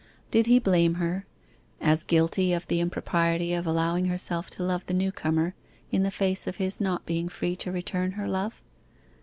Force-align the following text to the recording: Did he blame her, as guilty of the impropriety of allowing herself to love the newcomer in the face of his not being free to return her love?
Did 0.31 0.47
he 0.47 0.57
blame 0.57 0.95
her, 0.95 1.27
as 1.79 2.03
guilty 2.03 2.53
of 2.53 2.65
the 2.65 2.79
impropriety 2.79 3.53
of 3.53 3.67
allowing 3.67 4.05
herself 4.05 4.49
to 4.49 4.63
love 4.63 4.83
the 4.87 4.95
newcomer 4.95 5.53
in 5.91 6.01
the 6.01 6.09
face 6.09 6.47
of 6.47 6.55
his 6.55 6.81
not 6.81 7.05
being 7.05 7.29
free 7.29 7.55
to 7.57 7.71
return 7.71 8.13
her 8.13 8.27
love? 8.27 8.63